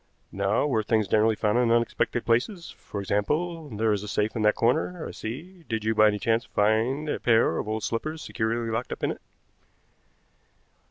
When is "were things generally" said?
0.65-1.35